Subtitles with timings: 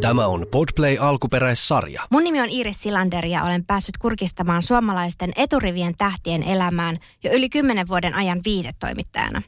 [0.00, 2.06] Tämä on Podplay alkuperäissarja.
[2.10, 7.48] Mun nimi on Iris Silander ja olen päässyt kurkistamaan suomalaisten eturivien tähtien elämään jo yli
[7.48, 9.42] kymmenen vuoden ajan viidetoimittajana.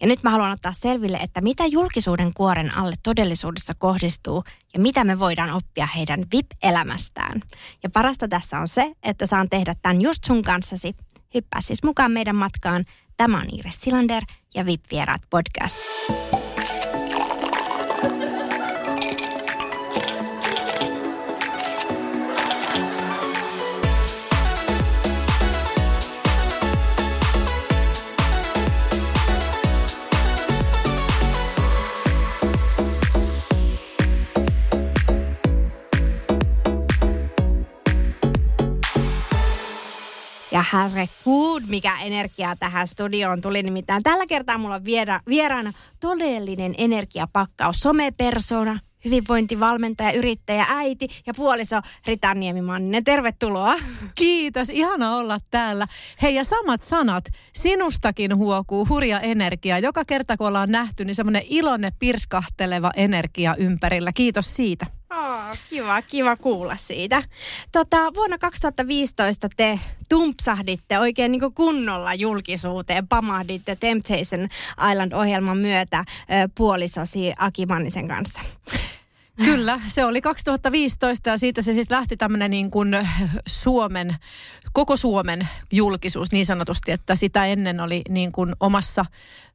[0.00, 4.44] Ja nyt mä haluan ottaa selville, että mitä julkisuuden kuoren alle todellisuudessa kohdistuu
[4.74, 7.40] ja mitä me voidaan oppia heidän VIP-elämästään.
[7.82, 10.94] Ja parasta tässä on se, että saan tehdä tämän just sun kanssasi.
[11.34, 12.84] Hyppää siis mukaan meidän matkaan.
[13.16, 14.22] Tämä on Iris Silander
[14.54, 15.78] ja VIP-vieraat podcast.
[40.52, 43.62] Ja herregud, mikä energia tähän studioon tuli.
[43.62, 47.80] Nimittäin tällä kertaa mulla on viera, vieraana todellinen energiapakkaus.
[47.80, 53.04] Somepersona, hyvinvointivalmentaja, yrittäjä, äiti ja puoliso Rita Niemi-Manninen.
[53.04, 53.74] Tervetuloa.
[54.14, 55.86] Kiitos, ihana olla täällä.
[56.22, 59.78] Hei ja samat sanat, sinustakin huokuu hurja energia.
[59.78, 64.12] Joka kerta kun ollaan nähty, niin semmoinen iloinen pirskahteleva energia ympärillä.
[64.12, 64.97] Kiitos siitä.
[65.10, 67.22] Oh, kiva, kiva kuulla siitä.
[67.72, 74.48] Tota, vuonna 2015 te tumpsahditte oikein niin kunnolla julkisuuteen, pamahditte Temptation
[74.92, 76.04] Island-ohjelman myötä
[76.54, 78.40] puolisosi Aki Mannisen kanssa.
[79.44, 82.96] Kyllä, se oli 2015 ja siitä se sitten lähti tämmöinen niin kuin
[83.46, 84.16] Suomen,
[84.72, 89.04] koko Suomen julkisuus niin sanotusti, että sitä ennen oli niin kuin omassa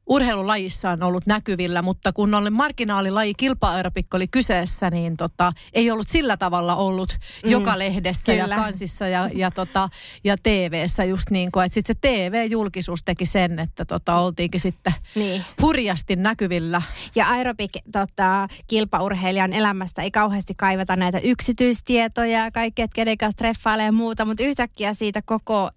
[0.06, 6.36] urheilulajissaan ollut näkyvillä, mutta kun oli marginaalilaji, kilpa-aerobikko oli kyseessä, niin tota, ei ollut sillä
[6.36, 8.54] tavalla ollut mm, joka lehdessä kyllä.
[8.54, 9.88] ja kansissa ja, ja, tota,
[10.24, 14.92] ja TV-ssä just niin kuin, että sitten se TV-julkisuus teki sen, että tota, oltiinkin sitten
[15.14, 15.44] niin.
[15.62, 16.82] hurjasti näkyvillä.
[17.14, 23.86] Ja aerobik tota, kilpaurheilijan elämästä ei kauheasti kaivata näitä yksityistietoja, kaikki, että kenen kanssa treffailee
[23.86, 25.70] ja muuta, mutta yhtäkkiä siitä koko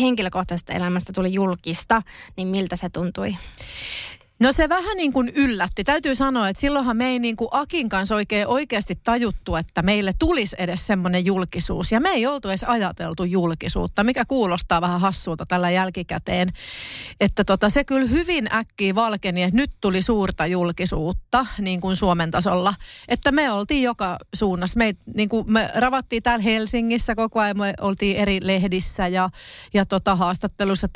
[0.00, 2.02] henkilökohtaisesta elämästä tuli julkista,
[2.36, 3.36] niin miltä se tuntui?
[4.40, 5.84] No se vähän niin kuin yllätti.
[5.84, 10.12] Täytyy sanoa, että silloinhan me ei niin kuin Akin kanssa oikein oikeasti tajuttu, että meille
[10.18, 11.92] tulisi edes semmoinen julkisuus.
[11.92, 16.48] Ja me ei oltu edes ajateltu julkisuutta, mikä kuulostaa vähän hassulta tällä jälkikäteen.
[17.20, 22.30] Että tota, se kyllä hyvin äkkiä valkeni, että nyt tuli suurta julkisuutta niin kuin Suomen
[22.30, 22.74] tasolla.
[23.08, 24.78] Että me oltiin joka suunnassa.
[24.78, 29.30] Me, niin kuin me ravattiin täällä Helsingissä koko ajan, me oltiin eri lehdissä ja,
[29.74, 30.88] ja tota, haastattelussa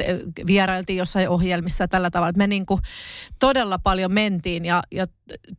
[0.46, 2.28] vierailtiin jossain ohjelmissa tällä tavalla.
[2.28, 2.80] Että me niin kuin
[3.38, 5.06] todella paljon mentiin ja, ja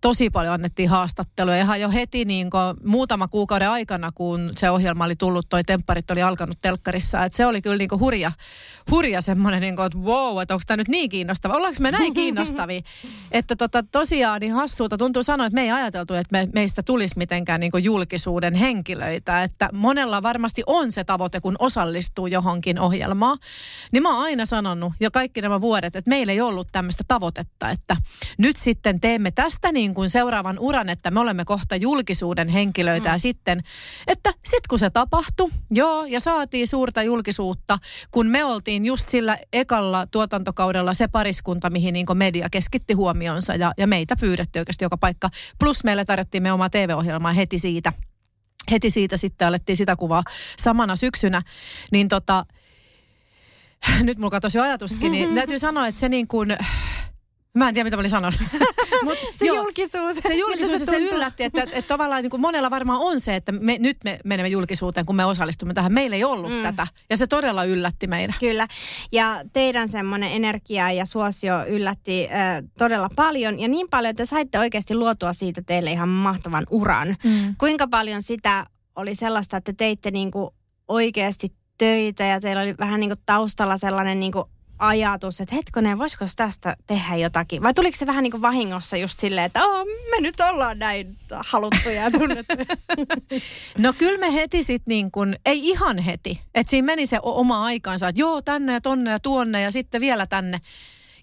[0.01, 1.57] tosi paljon annettiin haastatteluja.
[1.57, 6.11] Ihan jo heti niin kuin muutama kuukauden aikana, kun se ohjelma oli tullut, toi tempparit
[6.11, 7.23] oli alkanut telkkarissa.
[7.23, 8.31] Et se oli kyllä niin kuin hurja,
[8.91, 11.53] hurja semmoinen, niin kuin, että wow, että onko tämä nyt niin kiinnostava.
[11.53, 12.81] Ollaanko me näin kiinnostavia?
[13.31, 17.17] että tota, tosiaan niin hassuuta tuntuu sanoa, että me ei ajateltu, että me, meistä tulisi
[17.17, 19.43] mitenkään niin kuin julkisuuden henkilöitä.
[19.43, 23.37] Että monella varmasti on se tavoite, kun osallistuu johonkin ohjelmaan.
[23.91, 27.64] Niin mä oon aina sanonut jo kaikki nämä vuodet, että meillä ei ollut tämmöistä tavoitetta,
[27.71, 27.97] että
[28.37, 33.13] nyt sitten teemme tästä niin kuin seuraavan uran, että me olemme kohta julkisuuden henkilöitä mm.
[33.13, 33.63] ja sitten,
[34.07, 37.79] että sitten kun se tapahtui, joo, ja saatiin suurta julkisuutta,
[38.11, 43.55] kun me oltiin just sillä ekalla tuotantokaudella se pariskunta, mihin niin kuin media keskitti huomionsa
[43.55, 45.29] ja, ja meitä pyydettiin oikeasti joka paikka.
[45.59, 47.93] Plus meille tarjottiin me oma TV-ohjelmaa heti siitä.
[48.71, 50.23] Heti siitä sitten alettiin sitä kuvaa
[50.57, 51.41] samana syksynä.
[51.91, 52.45] Niin tota,
[54.03, 56.57] nyt mulla katosi ajatuskin, niin täytyy sanoa, että se niin kuin
[57.55, 58.43] Mä en tiedä, mitä mä olin sanossa.
[59.03, 60.15] Mut, se joo, julkisuus.
[60.27, 63.35] Se julkisuus se, se yllätti, että, että, että tavallaan niin kuin monella varmaan on se,
[63.35, 65.93] että me, nyt me menemme julkisuuteen, kun me osallistumme tähän.
[65.93, 66.61] Meillä ei ollut mm.
[66.61, 66.87] tätä.
[67.09, 68.35] Ja se todella yllätti meidän.
[68.39, 68.67] Kyllä.
[69.11, 73.59] Ja teidän semmoinen energia ja suosio yllätti äh, todella paljon.
[73.59, 77.15] Ja niin paljon, että saitte oikeasti luotua siitä teille ihan mahtavan uran.
[77.23, 77.55] Mm.
[77.57, 78.65] Kuinka paljon sitä
[78.95, 80.49] oli sellaista, että teitte niin kuin
[80.87, 84.45] oikeasti töitä ja teillä oli vähän niin kuin taustalla sellainen niin kuin
[84.79, 87.63] ajatus, että hetkonen, voisiko tästä tehdä jotakin?
[87.63, 91.17] Vai tuliko se vähän niin kuin vahingossa just silleen, että oh, me nyt ollaan näin
[91.45, 92.11] haluttuja ja
[93.77, 96.41] no kyllä me heti sitten niin kuin, ei ihan heti.
[96.55, 100.01] Että siinä meni se oma aikansa, että joo tänne ja tonne ja tuonne ja sitten
[100.01, 100.59] vielä tänne.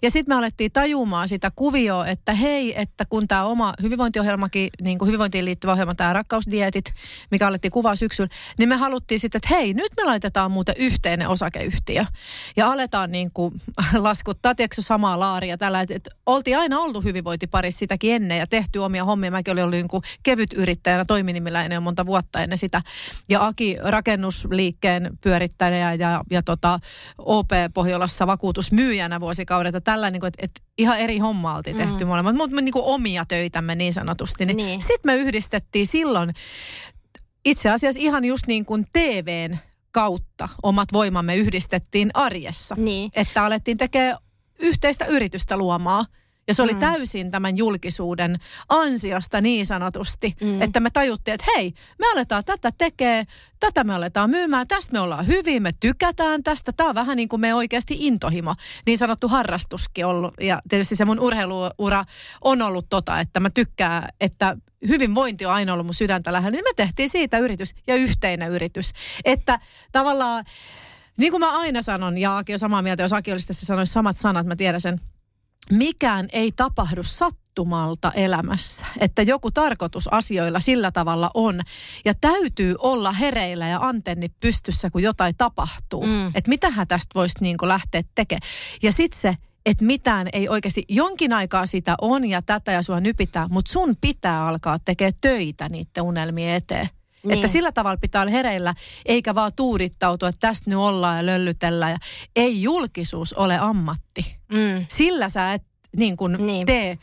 [0.03, 4.97] Ja sitten me alettiin tajumaan sitä kuvioa, että hei, että kun tämä oma hyvinvointiohjelmakin, niin
[4.97, 6.85] kuin hyvinvointiin liittyvä ohjelma, tämä rakkausdietit,
[7.31, 11.29] mikä alettiin kuvaa syksyllä, niin me haluttiin sitten, että hei, nyt me laitetaan muuten yhteinen
[11.29, 12.05] osakeyhtiö.
[12.55, 13.61] Ja aletaan niin kuin
[13.97, 18.79] laskuttaa, tiedätkö, samaa laaria tällä, että, että oltiin aina oltu hyvinvointiparissa sitäkin ennen ja tehty
[18.79, 19.31] omia hommia.
[19.31, 22.81] Mäkin olin ollut niin kuin kevyt yrittäjänä toiminimillä ennen monta vuotta ennen sitä.
[23.29, 26.79] Ja Aki rakennusliikkeen pyörittäjä ja, ja tota,
[27.17, 32.07] OP Pohjolassa vakuutusmyyjänä vuosikaudet tällä, niin kuin, että, että ihan eri homma oltiin tehty mm.
[32.07, 34.45] molemmat, mutta niin kuin omia töitämme niin sanotusti.
[34.45, 34.81] Niin, niin.
[34.81, 36.33] Sitten me yhdistettiin silloin
[37.45, 39.57] itse asiassa ihan just niin kuin TVn
[39.91, 42.75] kautta omat voimamme yhdistettiin arjessa.
[42.77, 43.11] Niin.
[43.15, 44.17] Että alettiin tekemään
[44.59, 46.05] yhteistä yritystä luomaan–
[46.47, 46.79] ja se oli mm.
[46.79, 50.61] täysin tämän julkisuuden ansiosta niin sanotusti, mm.
[50.61, 53.23] että me tajuttiin, että hei, me aletaan tätä tekee,
[53.59, 56.71] tätä me aletaan myymään, tästä me ollaan hyvin, me tykätään tästä.
[56.71, 58.55] Tämä on vähän niin kuin me oikeasti intohimo,
[58.85, 60.33] niin sanottu harrastuskin ollut.
[60.39, 62.05] Ja tietysti se mun urheiluura
[62.41, 64.57] on ollut tota, että mä tykkään, että
[64.87, 66.51] hyvinvointi on aina ollut mun sydäntä lähellä.
[66.51, 68.91] Niin me tehtiin siitä yritys ja yhteinen yritys.
[69.25, 69.59] Että
[69.91, 70.45] tavallaan,
[71.17, 73.93] niin kuin mä aina sanon, ja Aki on samaa mieltä, jos Aki olisi tässä sanoisi
[73.93, 75.01] samat sanat, mä tiedän sen,
[75.71, 78.85] mikään ei tapahdu sattumalta elämässä.
[78.99, 81.61] Että joku tarkoitus asioilla sillä tavalla on.
[82.05, 86.05] Ja täytyy olla hereillä ja antenni pystyssä, kun jotain tapahtuu.
[86.05, 86.27] Mm.
[86.27, 88.49] Että mitähän tästä voisi niin lähteä tekemään.
[88.83, 92.99] Ja sitten se, että mitään ei oikeasti, jonkin aikaa sitä on ja tätä ja sua
[92.99, 96.89] nypitää, mutta sun pitää alkaa tekemään töitä niiden unelmien eteen.
[97.25, 97.35] Niin.
[97.35, 98.73] Että sillä tavalla pitää olla hereillä,
[99.05, 101.91] eikä vaan tuudittautua, että tästä nyt ollaan ja löllytellään.
[101.91, 101.97] Ja
[102.35, 104.35] ei julkisuus ole ammatti.
[104.53, 104.85] Mm.
[104.89, 105.63] Sillä sä et
[105.95, 106.65] niin kuin niin.
[106.65, 106.97] tee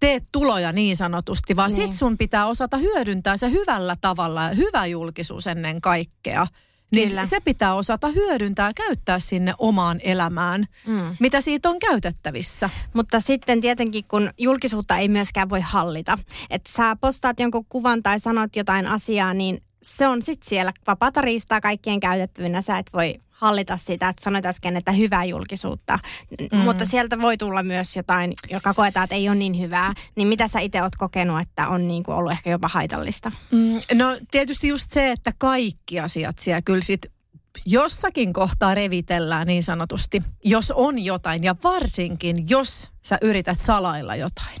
[0.00, 1.88] tee tuloja niin sanotusti, vaan niin.
[1.88, 6.46] sit sun pitää osata hyödyntää se hyvällä tavalla hyvä julkisuus ennen kaikkea.
[6.92, 7.26] Niin Kyllä.
[7.26, 11.16] se pitää osata hyödyntää ja käyttää sinne omaan elämään, mm.
[11.20, 12.70] mitä siitä on käytettävissä.
[12.92, 16.18] Mutta sitten tietenkin, kun julkisuutta ei myöskään voi hallita.
[16.50, 21.20] Että sä postaat jonkun kuvan tai sanot jotain asiaa, niin se on sitten siellä vapaata
[21.20, 22.62] riistaa kaikkien käytettävinä.
[22.62, 25.98] Sä et voi hallita sitä, että sanoit äsken, että hyvää julkisuutta.
[26.52, 26.58] Mm.
[26.58, 29.92] Mutta sieltä voi tulla myös jotain, joka koetaan, että ei ole niin hyvää.
[30.16, 33.32] Niin mitä sä itse oot kokenut, että on niin kuin ollut ehkä jopa haitallista?
[33.50, 37.06] Mm, no tietysti just se, että kaikki asiat siellä kyllä sit
[37.66, 44.56] jossakin kohtaa revitellään niin sanotusti, jos on jotain ja varsinkin jos sä yrität salailla jotain.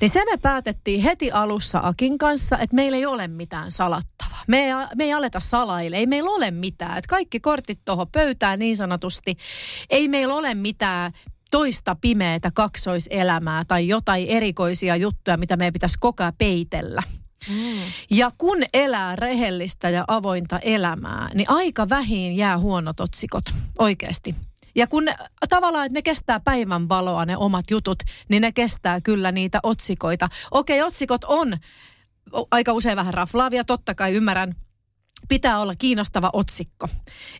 [0.00, 4.44] Niin se me päätettiin heti alussa Akin kanssa, että meillä ei ole mitään salattavaa.
[4.48, 6.98] Me ei, me ei aleta salaille, ei meillä ole mitään.
[6.98, 9.36] Että kaikki kortit tuohon pöytään niin sanotusti.
[9.90, 11.12] Ei meillä ole mitään
[11.50, 17.02] toista pimeätä kaksoiselämää tai jotain erikoisia juttuja, mitä meidän pitäisi koko ajan peitellä.
[17.48, 17.78] Mm.
[18.10, 23.44] Ja kun elää rehellistä ja avointa elämää, niin aika vähin jää huonot otsikot
[23.78, 24.34] oikeasti.
[24.80, 25.16] Ja kun ne,
[25.48, 27.98] tavallaan, että ne kestää päivän valoa ne omat jutut,
[28.28, 30.28] niin ne kestää kyllä niitä otsikoita.
[30.50, 31.56] Okei, otsikot on
[32.50, 34.54] aika usein vähän raflaavia, totta kai ymmärrän
[35.30, 36.88] pitää olla kiinnostava otsikko.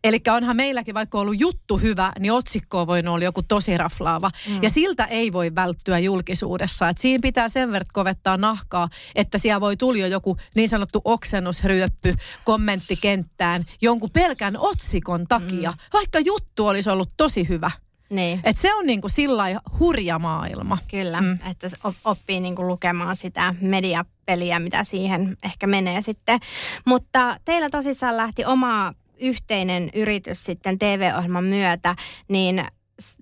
[0.05, 4.31] Eli onhan meilläkin vaikka ollut juttu hyvä, niin otsikko voi olla joku tosi raflaava.
[4.49, 4.63] Mm.
[4.63, 6.89] Ja siltä ei voi välttyä julkisuudessa.
[6.89, 12.15] Et siinä pitää sen verran kovettaa nahkaa, että siellä voi tulla joku niin sanottu oksennusryöppy
[12.45, 15.77] kommenttikenttään jonkun pelkän otsikon takia, mm.
[15.93, 17.71] vaikka juttu olisi ollut tosi hyvä.
[18.11, 18.41] Niin.
[18.45, 20.79] Et se on niinku sillä hurja maailma.
[20.91, 21.35] Kyllä, mm.
[21.51, 21.69] että
[22.05, 26.41] oppii niinku lukemaan sitä mediapeliä, mitä siihen ehkä menee sitten.
[26.87, 31.97] Mutta teillä tosissaan lähti oma yhteinen yritys sitten TV-ohjelman myötä,
[32.29, 32.65] niin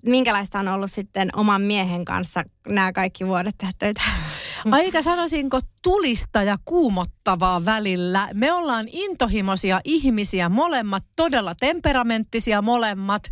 [0.05, 4.01] minkälaista on ollut sitten oman miehen kanssa nämä kaikki vuodet tehdä töitä?
[4.71, 8.29] Aika sanoisinko tulista ja kuumottavaa välillä.
[8.33, 13.23] Me ollaan intohimoisia ihmisiä molemmat, todella temperamenttisia molemmat.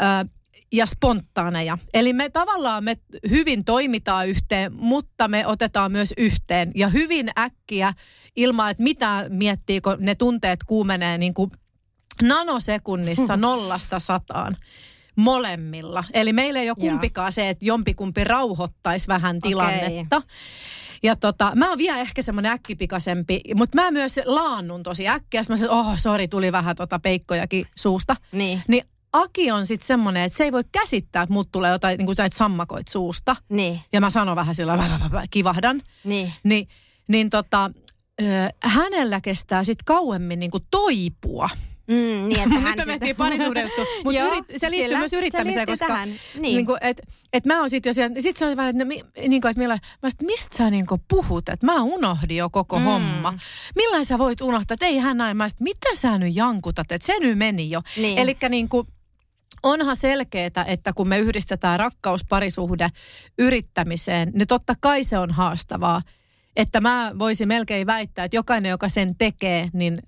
[0.00, 0.28] Ö,
[0.74, 1.78] ja spontaaneja.
[1.94, 2.96] Eli me tavallaan me
[3.30, 6.72] hyvin toimitaan yhteen, mutta me otetaan myös yhteen.
[6.74, 7.92] Ja hyvin äkkiä
[8.36, 11.50] ilman, että mitä miettii, kun ne tunteet kuumenee niin kuin
[12.22, 14.56] nanosekunnissa nollasta sataan
[15.16, 16.04] molemmilla.
[16.12, 20.16] Eli meillä ei ole kumpikaan se, että jompikumpi rauhoittaisi vähän tilannetta.
[20.16, 20.28] Okay.
[21.02, 25.40] Ja tota, mä oon vielä ehkä semmoinen äkkipikaisempi, mutta mä myös laannun tosi äkkiä.
[25.40, 28.16] Mä sanoin, että oh, sori, tuli vähän tota peikkojakin suusta.
[28.32, 28.62] Niin.
[28.68, 28.84] niin
[29.14, 32.16] Aki on sitten semmoinen, että se ei voi käsittää, että mut tulee jotain, niin kuin
[32.16, 33.36] sä sammakoit suusta.
[33.48, 33.80] Niin.
[33.92, 34.78] Ja mä sanon vähän sillä
[35.30, 35.82] kivahdan.
[36.04, 36.32] Niin.
[36.44, 36.68] Ni,
[37.08, 37.70] niin tota,
[38.22, 38.24] ö,
[38.62, 41.48] hänellä kestää sitten kauemmin niin kuin toipua.
[41.86, 45.66] Mm, niin, että Nyt me mentiin parisuuden juttu, mutta yrit, se liittyy kyllä, myös yrittämiseen,
[45.66, 46.08] koska tähän.
[46.08, 46.42] Niin.
[46.42, 47.02] Niin kuin, et,
[47.32, 48.88] et mä oon sitten jo siellä, sit se on vähän, että, no,
[49.28, 52.50] niin kuin, että millä, mä sit, mistä sä niin kuin puhut, että mä unohdin jo
[52.50, 52.84] koko mm.
[52.84, 53.34] homma.
[53.76, 57.06] Millain sä voit unohtaa, että ei hän näin, mä sit, mitä sä nyt jankutat, että
[57.06, 57.80] se nyt meni jo.
[57.96, 58.18] Niin.
[58.18, 58.86] Eli niin kuin,
[59.62, 62.88] onhan selkeää, että kun me yhdistetään rakkaus, parisuhde
[63.38, 66.02] yrittämiseen, niin totta kai se on haastavaa.
[66.56, 69.98] Että mä voisin melkein väittää, että jokainen, joka sen tekee, niin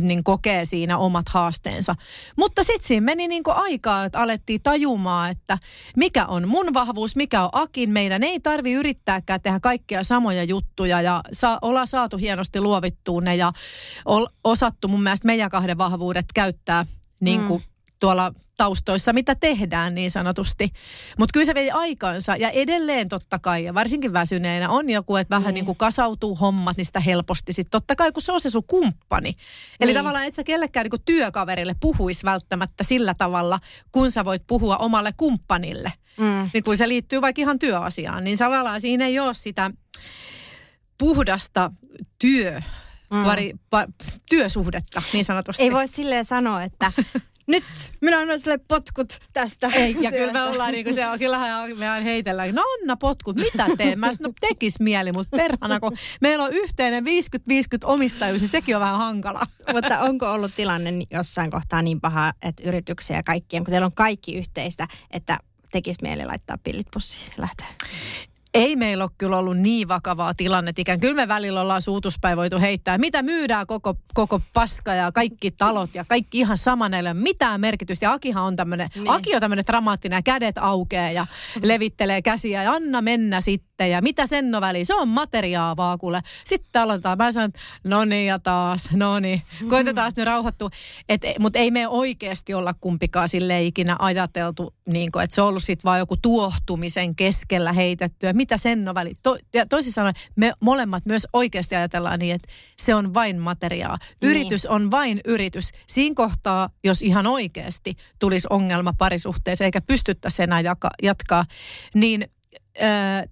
[0.00, 1.94] niin kokee siinä omat haasteensa.
[2.38, 5.58] Mutta sitten siinä meni niin aikaa, että alettiin tajumaan, että
[5.96, 7.90] mikä on mun vahvuus, mikä on Akin.
[7.90, 13.36] Meidän ei tarvi yrittääkään tehdä kaikkia samoja juttuja ja saa, olla saatu hienosti luovittua ne
[13.36, 13.52] ja
[14.04, 16.86] ol, osattu mun mielestä meidän kahden vahvuudet käyttää
[17.20, 20.70] niin kuin mm tuolla taustoissa, mitä tehdään niin sanotusti.
[21.18, 25.36] Mutta kyllä se vei aikansa ja edelleen totta kai, ja varsinkin väsyneenä on joku, että
[25.36, 27.52] vähän niin kuin kasautuu hommat niistä helposti.
[27.52, 29.32] Sitten totta kai, kun se on se sun kumppani.
[29.80, 29.98] Eli niin.
[29.98, 33.60] tavallaan et sä kellekään niin kuin työkaverille puhuisi välttämättä sillä tavalla,
[33.92, 35.92] kun sä voit puhua omalle kumppanille.
[36.16, 36.50] Mm.
[36.54, 39.70] Niin kun se liittyy vaikka ihan työasiaan, niin tavallaan siinä ei ole sitä
[40.98, 41.70] puhdasta
[42.18, 42.60] työ,
[43.10, 43.24] mm.
[43.24, 43.86] pari, pa,
[44.30, 45.62] työsuhdetta niin sanotusti.
[45.62, 46.92] Ei voi silleen sanoa, että
[47.46, 47.64] nyt
[48.00, 51.76] minä annan sille potkut tästä Ei, ja kyllä me ollaan niin kuin se on, kyllähän
[51.78, 53.98] me heitellään, no anna potkut, mitä teen?
[53.98, 57.08] Mä no tekis mieli, mutta perhana, kun meillä on yhteinen 50-50
[57.84, 59.46] omistajuus, niin sekin on vähän hankala.
[59.72, 63.92] Mutta onko ollut tilanne jossain kohtaa niin paha, että yrityksiä ja kaikkien, kun teillä on
[63.92, 65.38] kaikki yhteistä, että
[65.72, 67.66] tekisi mieli laittaa pillit pussiin ja lähteä?
[68.56, 70.82] Ei meillä ole kyllä ollut niin vakavaa tilannetta.
[70.82, 72.98] Ikään kyllä me välillä ollaan suutuspäin voitu heittää.
[72.98, 77.60] Mitä myydään koko, koko paska ja kaikki talot ja kaikki ihan saman ei ole mitään
[77.60, 78.06] merkitystä.
[78.06, 79.10] Ja Akihan on tämmöinen, niin.
[79.10, 81.26] Aki on tämmöinen dramaattinen, kädet aukeaa ja
[81.62, 83.90] levittelee käsiä ja anna mennä sitten.
[83.90, 84.86] Ja mitä sen on väliin?
[84.86, 86.20] Se on materiaa vaan kuule.
[86.44, 87.18] Sitten aloitetaan.
[87.18, 87.50] Mä sanon,
[87.84, 89.42] no niin ja taas, no niin.
[89.68, 90.70] Koitetaan nyt rauhoittua.
[91.38, 95.62] Mutta ei me oikeasti olla kumpikaan sille ikinä ajateltu, niin kuin, että se on ollut
[95.62, 99.12] sitten vaan joku tuohtumisen keskellä heitettyä mitä sen on väli.
[99.22, 102.48] To, ja toisin sanoen, me molemmat myös oikeasti ajatellaan niin, että
[102.78, 103.98] se on vain materiaa.
[104.00, 104.30] Niin.
[104.30, 104.70] Yritys niin.
[104.70, 105.70] on vain yritys.
[105.86, 111.44] Siinä kohtaa, jos ihan oikeasti tulisi ongelma parisuhteeseen eikä pystyttäisi enää jaka, jatkaa,
[111.94, 112.30] niin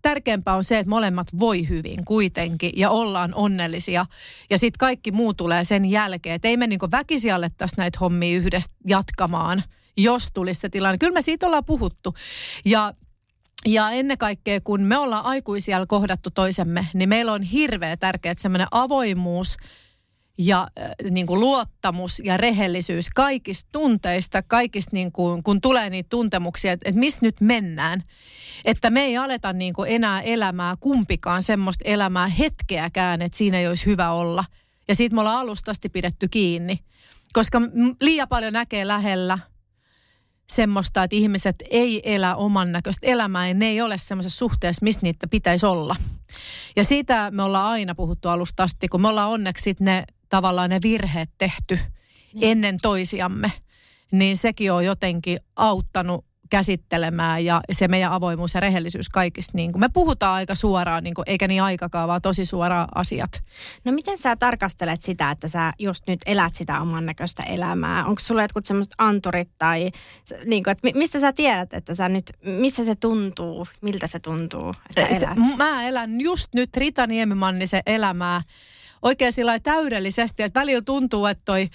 [0.03, 4.07] tärkeämpää on se, että molemmat voi hyvin kuitenkin ja ollaan onnellisia.
[4.51, 6.35] Ja sitten kaikki muu tulee sen jälkeen.
[6.35, 9.63] Että ei me niinku väkisi alettaisi näitä hommia yhdessä jatkamaan,
[9.97, 10.99] jos tulisi se tilanne.
[10.99, 12.15] Kyllä me siitä ollaan puhuttu.
[12.65, 12.95] Ja
[13.67, 18.67] ja ennen kaikkea, kun me ollaan aikuisia kohdattu toisemme, niin meillä on hirveä tärkeä semmoinen
[18.71, 19.57] avoimuus
[20.39, 26.07] ja äh, niin kuin luottamus ja rehellisyys kaikista tunteista, kaikista niin kuin, kun tulee niitä
[26.11, 28.03] tuntemuksia, että, että missä nyt mennään.
[28.65, 33.69] Että me ei aleta niin kuin enää elämää kumpikaan semmoista elämää hetkeäkään, että siinä ei
[33.69, 34.45] olisi hyvä olla.
[34.89, 36.79] Ja siitä me ollaan alustasti pidetty kiinni.
[37.33, 37.63] Koska
[38.01, 39.39] liian paljon näkee lähellä–
[40.51, 45.01] semmoista, että ihmiset ei elä oman näköistä elämää ja ne ei ole semmoisessa suhteessa, missä
[45.03, 45.97] niitä pitäisi olla.
[46.77, 50.79] Ja siitä me ollaan aina puhuttu alusta asti, kun me ollaan onneksi ne tavallaan ne
[50.83, 51.79] virheet tehty
[52.35, 52.51] niin.
[52.51, 53.53] ennen toisiamme,
[54.13, 59.53] niin sekin on jotenkin auttanut käsittelemään ja se meidän avoimuus ja rehellisyys kaikista.
[59.55, 63.43] Niin kuin me puhutaan aika suoraan, niin kuin, eikä niin aikakaan, vaan tosi suoraan asiat.
[63.85, 68.05] No miten sä tarkastelet sitä, että sä just nyt elät sitä oman näköistä elämää?
[68.05, 69.91] Onko sulla jotkut semmoiset anturit tai
[70.45, 74.75] niin kuin, että mistä sä tiedät, että sä nyt, missä se tuntuu, miltä se tuntuu,
[74.91, 75.39] että elät?
[75.49, 78.43] Se, mä elän just nyt Rita Niemimannisen elämää
[79.03, 81.69] oikein sillä täydellisesti, että välillä tuntuu, että toi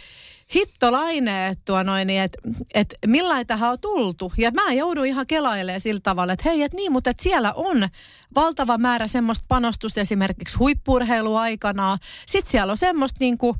[0.56, 2.38] hittolaine, että noin, niin että,
[2.74, 4.34] että millain tähän on tultu.
[4.38, 7.90] Ja mä joudun ihan kelailemaan sillä tavalla, että hei, että niin, mutta että siellä on
[8.36, 11.98] valtava määrä semmoista panostusta esimerkiksi huippurheiluaikana.
[12.26, 13.58] Sitten siellä on semmoista niin kuin,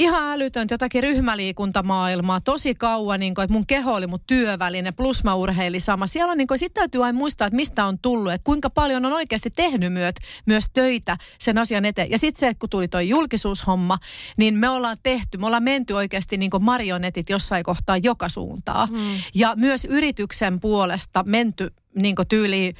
[0.00, 5.24] ihan älytöntä jotakin ryhmäliikuntamaailmaa tosi kauan, niin kuin, että mun keho oli mun työväline, plus
[5.24, 6.06] mä urheilin sama.
[6.06, 9.04] Siellä on niin kuin, sit täytyy aina muistaa, että mistä on tullut, että kuinka paljon
[9.04, 10.16] on oikeasti tehnyt myöt,
[10.46, 12.10] myös töitä sen asian eteen.
[12.10, 13.98] Ja sitten se, että kun tuli toi julkisuushomma,
[14.38, 18.86] niin me ollaan tehty, me ollaan menty oikeasti niin kuin marionetit jossain kohtaa joka suuntaa.
[18.86, 18.98] Hmm.
[19.34, 22.74] Ja myös yrityksen puolesta menty niin tyyli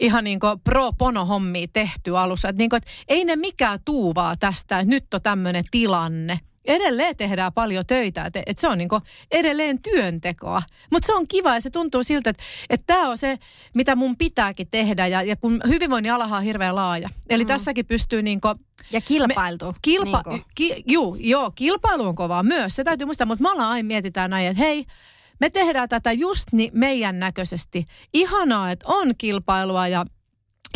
[0.00, 2.48] ihan niin pro pono hommia tehty alussa.
[2.48, 7.52] Että niin että ei ne mikään tuuvaa tästä, että nyt on tämmöinen tilanne edelleen tehdään
[7.52, 8.88] paljon töitä, että, että se on niin
[9.30, 10.62] edelleen työntekoa.
[10.92, 13.38] Mutta se on kiva ja se tuntuu siltä, että, että tämä on se,
[13.74, 17.08] mitä mun pitääkin tehdä ja, ja kun hyvinvoinnin alaha on hirveän laaja.
[17.30, 17.48] Eli mm.
[17.48, 18.54] tässäkin pystyy niin kuin,
[18.90, 19.66] Ja kilpailtu.
[19.66, 23.50] Me, kilpa, niin ki, juu, joo, kilpailu on kovaa myös, se täytyy muistaa, mutta me
[23.50, 24.84] ollaan aina mietitään näin, että hei,
[25.40, 27.86] me tehdään tätä just niin meidän näköisesti.
[28.12, 30.04] Ihanaa, että on kilpailua ja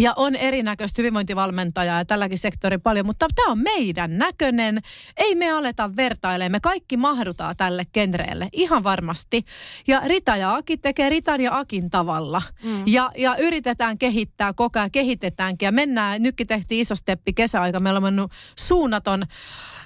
[0.01, 4.81] ja on erinäköistä hyvinvointivalmentajaa ja tälläkin sektori paljon, mutta tämä on meidän näköinen.
[5.17, 9.45] Ei me aleta vertailemaan, me kaikki mahdutaan tälle genreelle, ihan varmasti.
[9.87, 12.43] Ja Rita ja Aki tekee Ritan ja Akin tavalla.
[12.63, 12.83] Mm.
[12.87, 15.67] Ja, ja yritetään kehittää koko ajan, kehitetäänkin.
[15.67, 19.23] Ja mennään, nytkin tehtiin iso steppi kesäaika, meillä on mennyt suunnaton,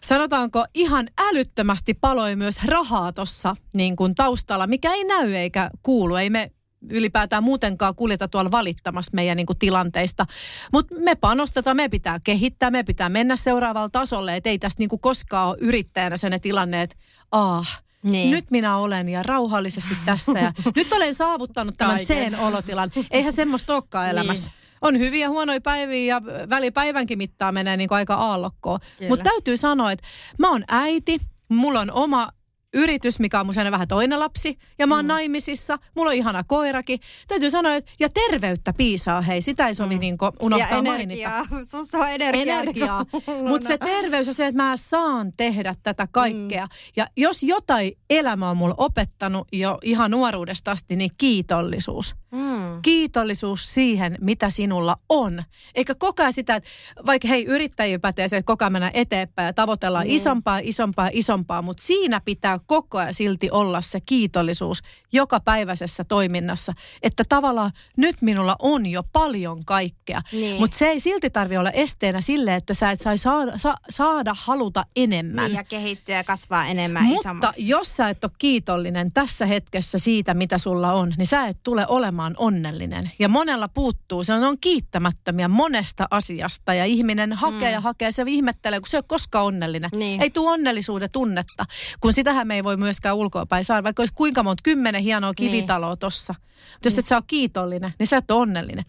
[0.02, 6.16] sanotaanko ihan älyttömästi paloi myös rahaa tuossa niin kuin taustalla, mikä ei näy eikä kuulu.
[6.16, 6.50] Ei me
[6.90, 10.26] ylipäätään muutenkaan kuljeta tuolla valittamassa meidän niin kuin, tilanteista.
[10.72, 14.88] Mutta me panostetaan, me pitää kehittää, me pitää mennä seuraavalle tasolle, että ei tästä niin
[14.88, 16.96] kuin, koskaan ole yrittäjänä sen tilanne, että
[17.32, 18.30] ah, niin.
[18.30, 22.90] Nyt minä olen ja rauhallisesti tässä ja nyt olen saavuttanut tämän sen olotilan.
[23.10, 24.10] Eihän semmoista olekaan niin.
[24.10, 24.46] elämässä.
[24.46, 24.60] Niin.
[24.80, 28.80] On hyviä huonoja päiviä ja välipäivänkin mittaa menee niin kuin aika aallokkoon.
[29.08, 30.06] Mutta täytyy sanoa, että
[30.38, 31.18] mä oon äiti,
[31.48, 32.28] mulla on oma
[32.74, 35.08] yritys, mikä on mun vähän toinen lapsi, ja mä oon mm.
[35.08, 37.00] naimisissa, mulla on ihana koirakin.
[37.28, 40.00] Täytyy sanoa, että ja terveyttä piisaa, hei, sitä ei sovi mm.
[40.00, 41.44] niin unohtaa ja energiaa.
[41.44, 41.70] mainita.
[41.70, 42.60] Sussa on energiaa.
[42.60, 43.06] energiaa.
[43.48, 46.64] Mutta se terveys ja se, että mä saan tehdä tätä kaikkea.
[46.66, 46.70] Mm.
[46.96, 52.14] Ja jos jotain elämä on mulla opettanut jo ihan nuoruudesta asti, niin kiitollisuus.
[52.30, 52.82] Mm.
[52.82, 55.42] Kiitollisuus siihen, mitä sinulla on.
[55.74, 56.68] Eikä koko ajan sitä, että
[57.06, 60.14] vaikka hei yrittäjiä pätee se, että koko ajan mennään eteenpäin ja tavoitellaan mm.
[60.14, 66.72] isompaa, isompaa, isompaa, mutta siinä pitää koko ajan silti olla se kiitollisuus joka päiväisessä toiminnassa,
[67.02, 70.60] että tavallaan nyt minulla on jo paljon kaikkea, niin.
[70.60, 74.36] mutta se ei silti tarvi olla esteenä sille, että sä et saisi saada, sa, saada
[74.38, 75.44] haluta enemmän.
[75.44, 77.68] Niin, ja kehittyä ja kasvaa enemmän Mutta isommaksi.
[77.68, 81.86] jos sä et ole kiitollinen tässä hetkessä siitä, mitä sulla on, niin sä et tule
[81.88, 83.10] olemaan onnellinen.
[83.18, 87.72] Ja monella puuttuu, se on, on kiittämättömiä monesta asiasta ja ihminen hakee mm.
[87.72, 89.90] ja hakee, se ihmettelee, kun se ei ole koskaan onnellinen.
[89.96, 90.22] Niin.
[90.22, 91.64] Ei tule onnellisuuden tunnetta,
[92.00, 95.50] kun sitähän me ei voi myöskään ulkoapäin saada, vaikka olisi kuinka monta kymmenen hienoa niin.
[95.50, 95.98] kivitaloa niin.
[95.98, 96.34] tossa.
[96.72, 97.00] Mutta jos niin.
[97.00, 98.84] et sä ole kiitollinen, niin sä et ole onnellinen.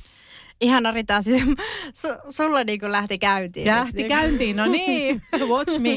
[0.61, 1.43] Ihana Rita, siis
[1.93, 3.67] su, sulla niin kuin lähti käyntiin.
[3.67, 5.89] Lähti niin käyntiin, no niin, watch me.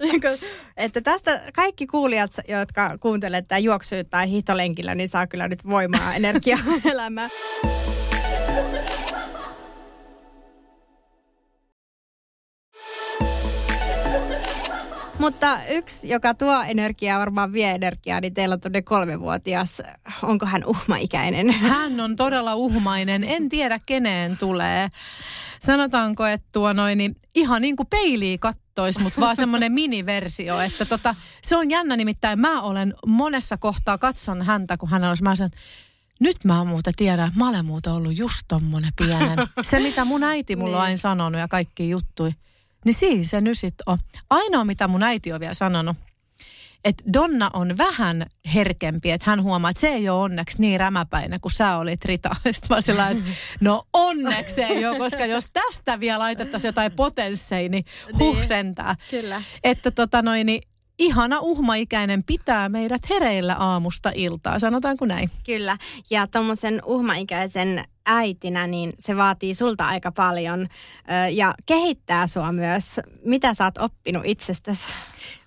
[0.00, 0.38] niin kuin,
[0.76, 6.14] että tästä kaikki kuulijat, jotka kuuntelee tätä juoksu- tai hiihtolenkillä, niin saa kyllä nyt voimaa,
[6.14, 6.58] energiaa
[6.92, 7.30] elämään.
[15.20, 19.82] Mutta yksi, joka tuo energiaa, varmaan vie energiaa, niin teillä on tuonne kolmevuotias.
[20.22, 21.50] Onko hän uhmaikäinen?
[21.50, 23.24] Hän on todella uhmainen.
[23.24, 24.88] En tiedä, keneen tulee.
[25.62, 30.60] Sanotaanko, että tuo noin, niin ihan niin kuin peiliä kattois, mutta vaan semmoinen miniversio.
[30.60, 32.38] Että tota, se on jännä nimittäin.
[32.38, 35.50] Mä olen monessa kohtaa katson häntä, kun hän on, mä sanon,
[36.20, 39.38] nyt mä muuten tiedän, että mä olen muuten ollut just tommonen pienen.
[39.62, 40.84] Se, mitä mun äiti mulla on niin.
[40.84, 42.32] aina sanonut ja kaikki juttui.
[42.84, 43.98] Niin siinä se nyt sitten on.
[44.30, 45.96] Ainoa, mitä mun äiti on vielä sanonut,
[46.84, 51.40] että Donna on vähän herkempi, että hän huomaa, että se ei ole onneksi niin rämäpäinen
[51.40, 52.30] kuin sä olit Rita.
[52.52, 53.24] Sitten mä sillä että
[53.60, 57.84] no onneksi ei ole, koska jos tästä vielä laitettaisiin jotain potensseja, niin
[58.18, 58.96] huh niin, sentää.
[59.10, 59.42] Kyllä.
[59.64, 60.62] Että tota noin, niin
[61.00, 65.30] ihana uhmaikäinen pitää meidät hereillä aamusta iltaa, sanotaanko näin?
[65.46, 65.78] Kyllä,
[66.10, 70.68] ja tuommoisen uhmaikäisen äitinä, niin se vaatii sulta aika paljon
[71.30, 73.00] ja kehittää sua myös.
[73.24, 74.84] Mitä sä oot oppinut itsestäsi?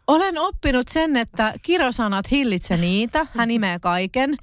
[0.07, 3.27] Olen oppinut sen, että kirosanat hillitse niitä.
[3.37, 4.37] Hän imee kaiken.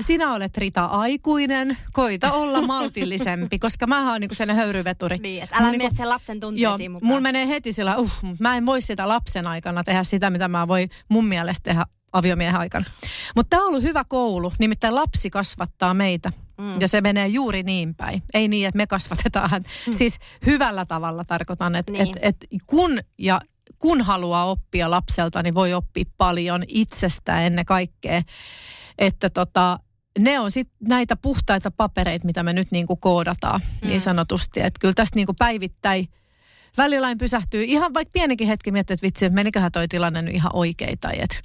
[0.00, 1.76] sinä olet Rita aikuinen.
[1.92, 5.18] Koita olla maltillisempi, koska mä oon niinku sen höyryveturi.
[5.18, 7.06] Niin, että älä mene niinku, sen lapsen tunteisiin joo, mukaan.
[7.08, 10.68] Mulla menee heti sillä, uh, mä en voi sitä lapsen aikana tehdä sitä, mitä mä
[10.68, 12.84] voi mun mielestä tehdä aviomiehen aikana.
[13.36, 16.32] Mutta tämä on ollut hyvä koulu, nimittäin lapsi kasvattaa meitä.
[16.60, 16.80] Mm.
[16.80, 18.22] Ja se menee juuri niin päin.
[18.34, 19.64] Ei niin, että me kasvatetaan.
[19.86, 19.92] Mm.
[19.92, 22.02] Siis hyvällä tavalla tarkoitan, että niin.
[22.02, 22.36] et, et
[22.66, 23.40] kun ja
[23.80, 28.22] kun haluaa oppia lapselta, niin voi oppia paljon itsestä ennen kaikkea.
[28.98, 29.78] Että tota,
[30.18, 33.88] ne on sitten näitä puhtaita papereita, mitä me nyt niin kuin koodataan niin mm.
[33.88, 34.60] niin sanotusti.
[34.60, 36.08] Että kyllä tästä niin kuin päivittäin
[36.76, 40.50] välillä pysähtyy ihan vaikka pienikin hetki miettiä, että vitsi, että meniköhän toi tilanne nyt ihan
[40.54, 40.98] oikein.
[40.98, 41.40] Tai et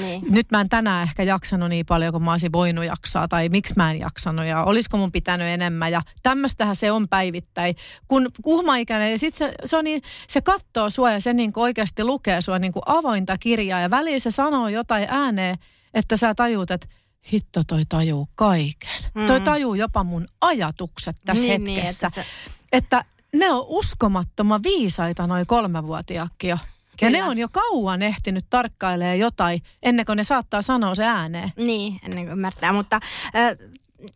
[0.00, 0.22] niin.
[0.28, 3.28] nyt mä en tänään ehkä jaksanut niin paljon, kuin mä olisin voinut jaksaa.
[3.28, 5.92] Tai miksi mä en jaksanut ja olisiko mun pitänyt enemmän.
[5.92, 7.76] Ja tämmöistähän se on päivittäin.
[8.08, 12.04] Kun kuhmaikäinen ja sitten se, se, on niin, se katsoo sua ja se niin oikeasti
[12.04, 13.80] lukee sua niin kuin avointa kirjaa.
[13.80, 15.58] Ja väliin se sanoo jotain ääneen,
[15.94, 16.88] että sä tajuut, että
[17.32, 19.10] hitto toi tajuu kaiken.
[19.14, 19.26] Mm.
[19.26, 22.10] Toi tajuu jopa mun ajatukset tässä niin, hetkessä.
[22.14, 22.26] Niin, että, se...
[22.72, 26.58] että ne on uskomattoman viisaita noin kolmevuotiaakki jo.
[27.00, 27.18] Kyllä.
[27.18, 31.52] Ja ne on jo kauan ehtinyt tarkkailemaan jotain ennen kuin ne saattaa sanoa se ääneen.
[31.56, 32.72] Niin, ennen kuin ymmärtää.
[32.72, 33.00] Mutta
[33.36, 33.56] äh,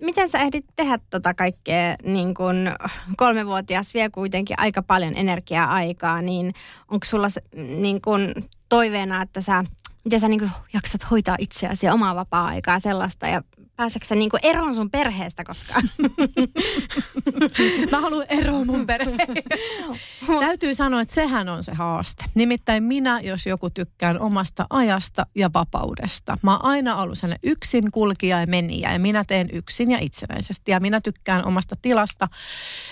[0.01, 2.73] miten sä ehdit tehdä tota kaikkea, niin kun
[3.17, 6.55] kolmevuotias vie kuitenkin aika paljon energiaa aikaa, niin
[6.89, 8.35] onko sulla se, niin kun
[8.69, 9.65] toiveena, että sä,
[10.09, 13.43] miten sä niin jaksat hoitaa itseäsi ja omaa vapaa-aikaa sellaista ja
[13.77, 15.83] Pääseekö sä niinku eroon sun perheestä koskaan?
[17.93, 19.27] Mä haluan eroon mun perheestä.
[20.41, 22.25] Täytyy sanoa, että sehän on se haaste.
[22.35, 26.39] Nimittäin minä, jos joku tykkään omasta ajasta ja vapaudesta.
[26.43, 30.71] Mä oon aina ollut sellainen yksin kulkija ja meniä ja minä teen yksin ja itsenäisesti.
[30.71, 32.29] Ja minä tykkään omasta tilasta.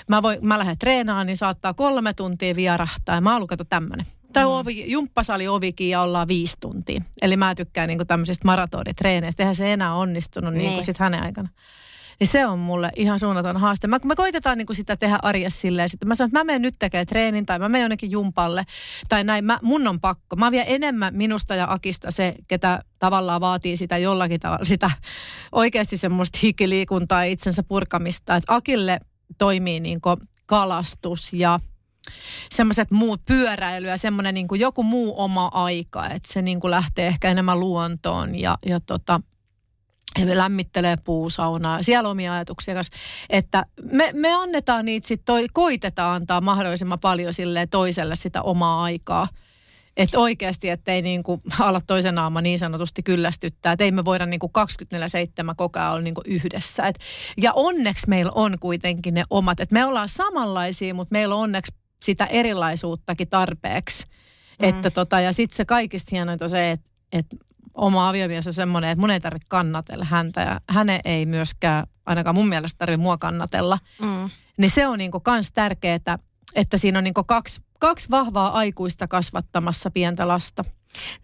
[0.08, 4.06] Mä, voi, mä lähden treenaamaan, niin saattaa kolme tuntia vierahtaa ja mä oon ollut tämmönen.
[4.36, 4.50] Tai mm.
[4.50, 7.02] ovi, jumppasali ovikin ja ollaan viisi tuntia.
[7.22, 9.42] Eli mä tykkään niinku tämmöisistä maratonitreeneistä.
[9.42, 11.48] Eihän se enää onnistunut niin kuin sit hänen aikana.
[12.20, 13.86] Niin se on mulle ihan suunnaton haaste.
[13.86, 16.62] Mä, me koitetaan niin kuin sitä tehdä arjessa silleen, että mä sanon, että mä menen
[16.62, 18.64] nyt tekemään treenin tai mä menen jonnekin jumpalle
[19.08, 19.44] tai näin.
[19.44, 20.36] Mä, mun on pakko.
[20.36, 24.90] Mä vien enemmän minusta ja Akista se, ketä tavallaan vaatii sitä jollakin tavalla, sitä
[25.52, 28.36] oikeasti semmoista hikiliikuntaa itsensä purkamista.
[28.36, 29.00] Että Akille
[29.38, 31.60] toimii niin kuin kalastus ja
[32.50, 36.70] semmoiset muut pyöräily ja semmoinen niin kuin joku muu oma aika, että se niin kuin
[36.70, 39.20] lähtee ehkä enemmän luontoon ja, ja tota,
[40.24, 42.96] lämmittelee puusaunaa, siellä omia ajatuksia kanssa,
[43.30, 49.28] että me, me annetaan niitä sitten, koitetaan antaa mahdollisimman paljon sille toiselle sitä omaa aikaa.
[49.96, 53.72] Että oikeasti, ettei niin kuin ala toisen naama niin sanotusti kyllästyttää.
[53.72, 54.52] Että ei me voida niin kuin
[55.50, 56.86] 24-7 koko ajan olla niin kuin yhdessä.
[56.86, 56.98] Et,
[57.36, 59.60] ja onneksi meillä on kuitenkin ne omat.
[59.60, 64.04] Että me ollaan samanlaisia, mutta meillä on onneksi sitä erilaisuuttakin tarpeeksi.
[64.62, 64.68] Mm.
[64.68, 67.36] Että tota, ja sitten se kaikista hienointa on se, että, että
[67.74, 72.34] oma aviomies on semmoinen, että mun ei tarvitse kannatella häntä ja hänen ei myöskään, ainakaan
[72.36, 73.78] mun mielestä tarvitse mua kannatella.
[74.02, 74.30] Mm.
[74.58, 76.18] Niin se on niinku kans tärkeää,
[76.54, 80.64] että siinä on niinku kaksi, kaksi vahvaa aikuista kasvattamassa pientä lasta.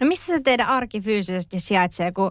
[0.00, 2.30] No missä se teidän arki fyysisesti sijaitsee, kun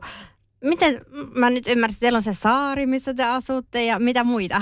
[0.64, 1.02] Miten,
[1.36, 4.62] mä nyt ymmärsin, teillä on se saari, missä te asutte ja mitä muita?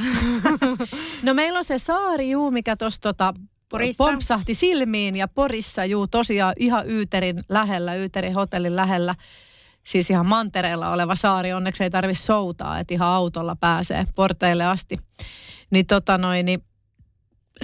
[1.23, 3.33] no meillä on se saari, juu, mikä tuossa tota,
[3.69, 4.03] Porissa.
[4.03, 9.15] pompsahti silmiin ja Porissa, juu, tosiaan ihan Yyterin lähellä, Yyterin hotellin lähellä
[9.83, 14.99] siis ihan mantereella oleva saari, onneksi ei tarvitse soutaa, että ihan autolla pääsee porteille asti.
[15.69, 16.63] Niin tota noin, niin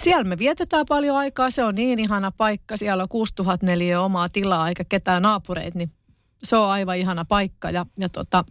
[0.01, 4.69] siellä me vietetään paljon aikaa, se on niin ihana paikka, siellä on 6004 omaa tilaa
[4.69, 5.91] eikä ketään naapureita, niin
[6.43, 8.45] se on aivan ihana paikka ja, ja tota,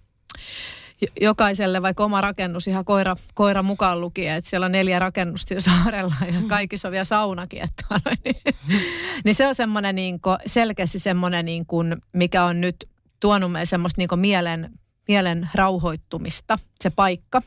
[1.20, 6.14] jokaiselle vaikka oma rakennus ihan koira, koira mukaan lukien, että siellä on neljä rakennusta saarella
[6.26, 7.62] ja kaikissa on vielä saunakin.
[7.62, 7.84] Että,
[8.24, 8.54] niin,
[9.24, 12.88] niin se on semmoinen niin kuin, selkeästi semmoinen, niin kuin, mikä on nyt
[13.20, 14.70] tuonut meille semmoista niin mielen,
[15.08, 17.42] mielen rauhoittumista, se paikka.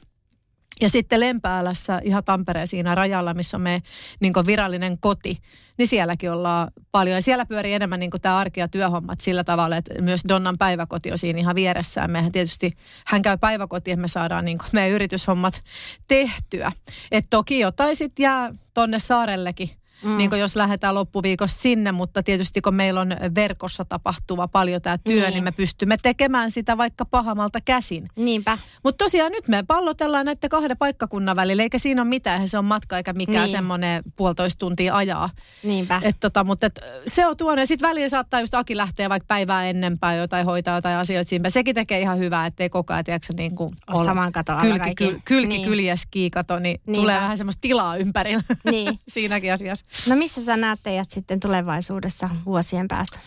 [0.81, 3.81] Ja sitten Lempäälässä, ihan Tampereen siinä rajalla, missä on me
[4.19, 5.37] niin virallinen koti,
[5.77, 7.15] niin sielläkin ollaan paljon.
[7.15, 11.11] Ja siellä pyörii enemmän niin tämä arki- ja työhommat sillä tavalla, että myös Donnan päiväkoti
[11.11, 12.01] on siinä ihan vieressä.
[12.01, 12.73] Ja mehän tietysti,
[13.05, 15.61] hän käy päiväkotiin, että me saadaan niin meidän yrityshommat
[16.07, 16.71] tehtyä.
[17.11, 19.69] Että toki jotain sitten jää tonne saarellekin
[20.03, 20.17] Mm.
[20.17, 25.21] Niin jos lähdetään loppuviikosta sinne, mutta tietysti kun meillä on verkossa tapahtuva paljon tämä työ,
[25.21, 25.31] niin.
[25.31, 28.07] niin me pystymme tekemään sitä vaikka pahamalta käsin.
[28.15, 28.57] Niinpä.
[28.83, 32.65] Mutta tosiaan nyt me pallotellaan näiden kahden paikkakunnan välillä, eikä siinä ole mitään, se on
[32.65, 33.51] matka eikä mikään niin.
[33.51, 35.29] semmoinen puolitoista tuntia ajaa.
[35.63, 36.01] Niinpä.
[36.03, 37.65] Et tota, mutta et, se on tuonne.
[37.65, 41.49] Sitten välillä saattaa just Aki lähteä vaikka päivää ennenpäin jotain hoitaa jotain asioita siinä.
[41.49, 45.19] Sekin tekee ihan hyvää, ettei koko ajan tiedätkö, niin kuin olla saman katon kylki, kyl,
[45.25, 45.67] kylki niin.
[45.67, 47.01] kyljes kiikato, niin Niinpä.
[47.01, 48.99] tulee vähän semmoista tilaa ympärillä niin.
[49.13, 49.85] siinäkin asiassa.
[50.09, 53.19] No missä sä näet teidät sitten tulevaisuudessa vuosien päästä?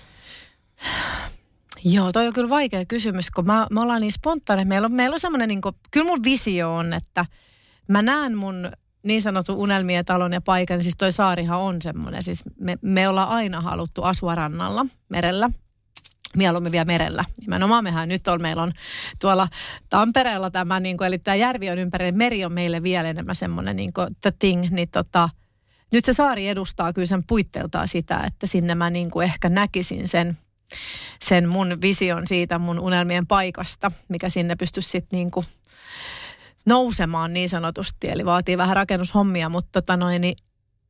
[1.85, 4.65] Joo, toi on kyllä vaikea kysymys, kun mä, me ollaan niin spontaane.
[4.65, 7.27] Meillä on, meillä on semmoinen, niin kuin, kyllä mun visio on, että
[7.89, 12.23] mä näen mun niin sanotun unelmien talon ja paikan, siis toi saarihan on semmoinen.
[12.23, 15.51] Siis me, me ollaan aina haluttu asua rannalla, merellä
[16.37, 17.25] mieluummin vielä merellä.
[17.41, 18.73] Nimenomaan mehän nyt on, meillä on
[19.21, 19.49] tuolla
[19.91, 23.77] Tampereella tämä, niin kuin, eli tämä järvi on ympärillä, meri on meille vielä enemmän semmoinen
[23.77, 25.29] niin kuin, the thing, niin tota,
[25.93, 30.09] nyt se saari edustaa kyllä sen puitteiltaan sitä, että sinne mä niin kuin ehkä näkisin
[30.09, 30.39] sen,
[31.23, 35.47] sen mun vision siitä mun unelmien paikasta, mikä sinne pystyisi sitten niin kuin
[36.67, 38.09] nousemaan niin sanotusti.
[38.09, 40.37] Eli vaatii vähän rakennushommia, mutta tota noin, niin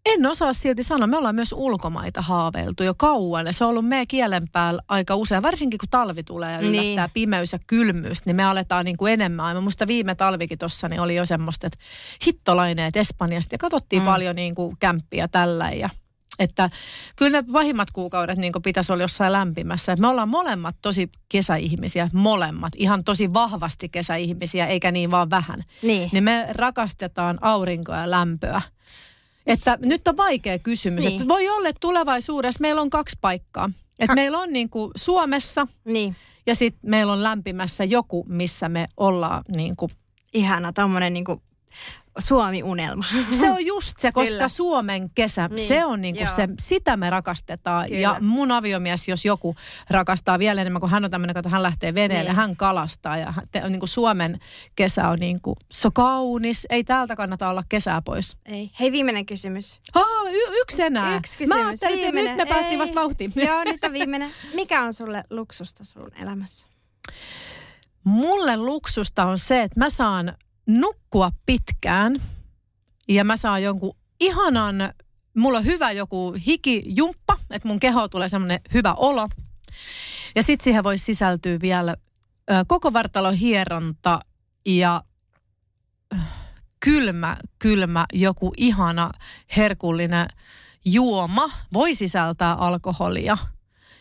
[0.07, 1.07] en osaa silti sanoa.
[1.07, 5.17] Me ollaan myös ulkomaita haaveiltu jo kauan ja se on ollut meidän kielen päällä aika
[5.17, 5.43] usein.
[5.43, 7.15] Varsinkin kun talvi tulee ja yllättää niin.
[7.15, 9.57] pimeys ja kylmyys, niin me aletaan niin kuin enemmän.
[9.57, 11.79] Mä muista viime talvikin tuossa niin oli jo semmoista, että
[12.27, 14.07] hittolaineet Espanjasta ja katsottiin mm.
[14.07, 15.91] paljon niin kuin kämppiä tällä ja
[16.39, 16.71] että
[17.17, 19.97] kyllä ne pahimmat kuukaudet niin pitäisi olla jossain lämpimässä.
[19.97, 25.65] me ollaan molemmat tosi kesäihmisiä, molemmat, ihan tosi vahvasti kesäihmisiä, eikä niin vaan vähän.
[25.83, 26.11] Niin.
[26.13, 28.63] niin me rakastetaan aurinkoa ja lämpöä.
[29.47, 31.05] Että nyt on vaikea kysymys.
[31.05, 31.15] Niin.
[31.15, 33.71] Että voi olla, että tulevaisuudessa meillä on kaksi paikkaa.
[33.99, 36.17] Että meillä on niin kuin Suomessa niin.
[36.47, 39.91] ja sitten meillä on lämpimässä joku, missä me ollaan niin kuin
[40.33, 41.43] Ihana, tommonen niin kuin
[42.19, 43.05] Suomi-unelma.
[43.41, 44.49] Se on just se, koska Kyllä.
[44.49, 45.69] Suomen kesä, niin.
[45.69, 47.87] se on niinku se, sitä me rakastetaan.
[47.87, 48.01] Kyllä.
[48.01, 49.55] Ja mun aviomies, jos joku
[49.91, 52.37] rakastaa vielä enemmän, kun hän on tämmöinen, että hän lähtee veneelle, niin.
[52.37, 53.17] hän kalastaa.
[53.17, 54.39] Ja te, niinku Suomen
[54.77, 56.67] kesä on niinku, so kaunis.
[56.71, 58.37] Ei täältä kannata olla kesää pois.
[58.47, 58.71] Ei.
[58.81, 59.81] Hei, viimeinen kysymys.
[59.97, 61.17] Oh, y- yksi enää.
[61.17, 61.63] Yksi kysymys.
[61.63, 63.33] Mä ajattelin, että nyt me päästiin vasta vauhtiin.
[63.37, 64.31] Joo, nyt on viimeinen.
[64.55, 66.67] Mikä on sulle luksusta sun elämässä?
[68.05, 70.37] Mulle luksusta on se, että mä saan
[70.79, 72.23] nukkua pitkään
[73.09, 74.95] ja mä saan jonkun ihanan,
[75.37, 79.29] mulla on hyvä joku hikijumppa, että mun keho tulee semmoinen hyvä olo.
[80.35, 81.97] Ja sitten siihen voi sisältyä vielä
[82.51, 84.21] ö, koko vartalon hieronta
[84.67, 85.03] ja
[86.81, 89.11] kylmä, kylmä joku ihana
[89.57, 90.27] herkullinen
[90.85, 91.51] juoma.
[91.73, 93.39] Voi sisältää alkoholia.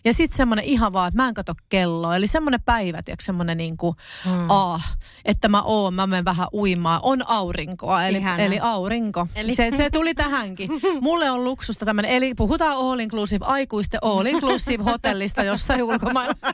[0.05, 2.15] Ja sitten semmoinen ihan vaan, että mä en kato kelloa.
[2.15, 4.49] Eli semmoinen päivä, tiedätkö, semmoinen niin kuin, hmm.
[4.49, 6.99] ah, että mä oon, mä menen vähän uimaan.
[7.03, 9.27] On aurinkoa, eli, eli aurinko.
[9.35, 9.55] Eli...
[9.55, 10.71] Se, se tuli tähänkin.
[11.01, 16.33] Mulle on luksusta tämmöinen, eli puhutaan all inclusive, aikuisten all inclusive hotellista jossain ulkomailla.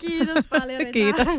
[0.00, 0.78] kiitos paljon.
[0.78, 0.92] Rita.
[0.92, 1.38] Kiitos.